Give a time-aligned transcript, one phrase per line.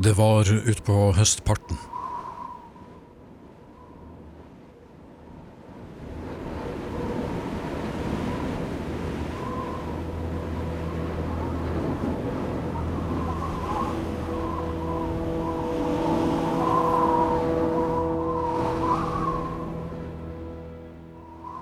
[0.00, 1.76] Det var utpå høstparten.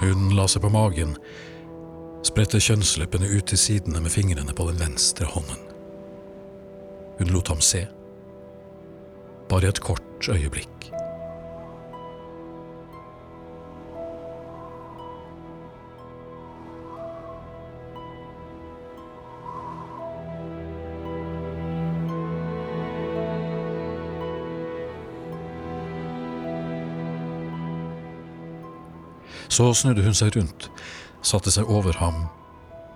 [0.00, 1.14] Hun la seg på magen,
[2.26, 5.68] spredte kjønnsleppene ut til sidene med fingrene på den venstre hånden.
[7.20, 7.86] Hun lot ham se.
[9.48, 10.68] Bare et kort øyeblikk.
[29.48, 30.70] Så snudde hun seg rundt,
[31.22, 32.24] satte seg over ham,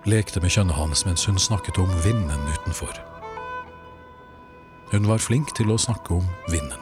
[0.09, 3.18] lekte med kjønnet hans mens hun snakket om vinden utenfor.
[4.89, 6.79] Hun var flink til å snakke om vinden.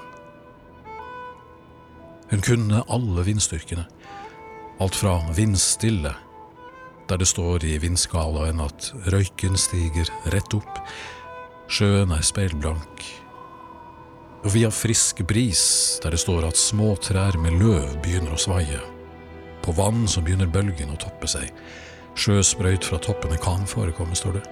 [2.28, 3.84] Hun kunne alle vindstyrkene,
[4.84, 6.14] alt fra vindstille,
[7.08, 10.82] der det står i vindskalaen at røyken stiger rett opp,
[11.72, 13.04] sjøen er speilblank,
[14.44, 15.64] og via frisk bris,
[16.04, 18.80] der det står at små trær med løv begynner å svaie.
[19.64, 21.52] På vann som begynner bølgen å toppe seg.
[22.16, 24.46] Sjøsprøyt fra toppene kan forekomme, står det.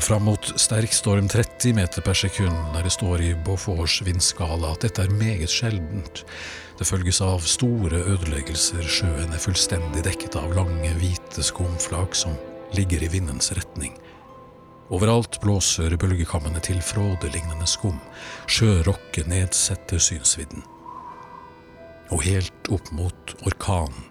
[0.00, 4.70] Og fram mot sterk storm 30 meter per sekund, der det står i Beauforts vindskala
[4.72, 6.22] at dette er meget sjeldent.
[6.78, 12.32] Det følges av store ødeleggelser, sjøen er fullstendig dekket av lange, hvite skumflak som
[12.72, 13.92] ligger i vindens retning.
[14.88, 18.00] Overalt blåser bølgekammene til frådelignende skum,
[18.48, 20.64] sjørokket nedsetter synsvidden.
[22.08, 24.08] Og helt opp mot orkanen,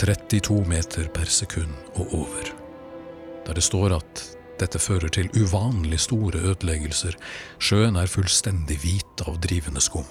[0.00, 2.54] 32 meter per sekund og over,
[3.44, 4.30] der det står at
[4.60, 7.16] dette fører til uvanlig store ødeleggelser,
[7.62, 10.06] sjøen er fullstendig hvit av drivende skum.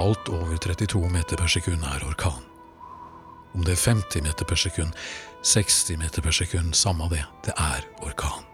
[0.00, 2.46] Alt over 32 meter per sekund er orkan.
[3.54, 4.94] Om det er 50 meter per sekund,
[5.42, 8.46] 60 meter per sekund, samme det, det er orkan.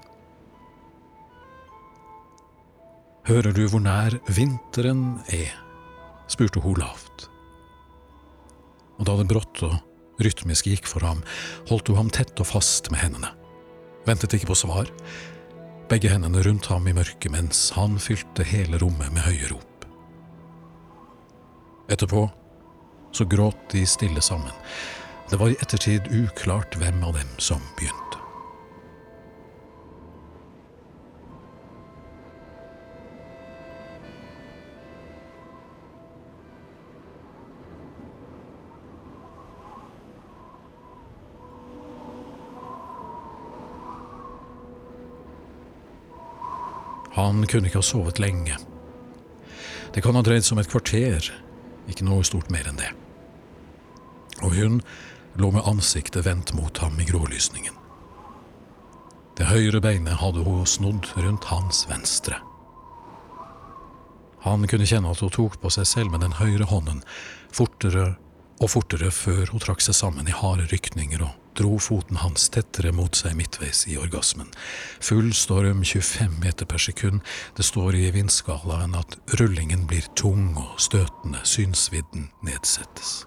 [3.27, 5.55] Hører du hvor nær vinteren er?
[6.31, 7.29] spurte hun lavt.
[8.99, 11.23] Og da det brått og rytmisk gikk for ham,
[11.69, 13.31] holdt hun ham tett og fast med hendene.
[14.07, 14.91] Ventet ikke på svar.
[15.91, 19.87] Begge hendene rundt ham i mørket mens han fylte hele rommet med høye rop.
[21.91, 22.27] Etterpå
[23.15, 24.53] så gråt de stille sammen.
[25.31, 28.26] Det var i ettertid uklart hvem av dem som begynte.
[47.17, 48.59] Han kunne ikke ha sovet lenge.
[49.95, 51.31] Det kan ha dreid seg om et kvarter,
[51.89, 52.91] ikke noe stort mer enn det.
[54.45, 54.83] Og hun
[55.41, 57.73] lå med ansiktet vendt mot ham i grålysningen.
[59.37, 62.39] Det høyre beinet hadde hun snodd rundt hans venstre.
[64.45, 67.01] Han kunne kjenne at hun tok på seg selv med den høyre hånden,
[67.53, 68.15] fortere
[68.61, 72.93] og fortere før hun trakk seg sammen i harde rykninger og dro foten hans tettere
[72.97, 74.51] mot seg midtveis i orgasmen.
[75.01, 77.23] Full storm 25 meter per sekund,
[77.57, 83.25] det står i vindskalaen at rullingen blir tung og støtende, synsvidden nedsettes.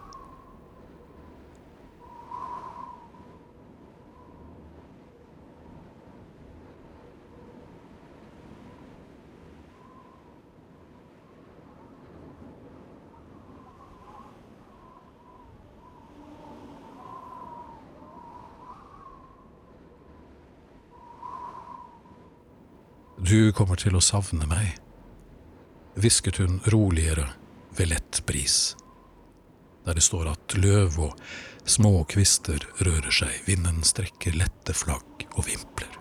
[23.19, 24.77] Du kommer til å savne meg,
[25.99, 27.25] hvisket hun roligere
[27.75, 28.77] ved lett bris,
[29.83, 31.19] der det står at løv og
[31.67, 35.99] små kvister rører seg, vinden strekker lette flagg og vimpler.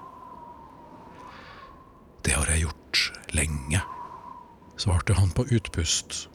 [2.23, 3.05] Det har jeg gjort
[3.35, 3.83] lenge,
[4.79, 6.29] svarte han på utpust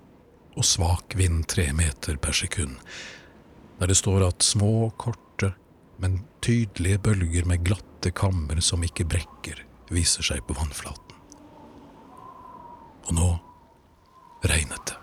[0.57, 2.75] og svak vind tre meter per sekund,
[3.79, 5.55] der det står at små, korte,
[6.03, 11.17] men tydelige bølger med glatte kammer som ikke brekker, viser seg på vannflaten.
[13.03, 13.29] Og nå
[14.47, 15.02] regnet det.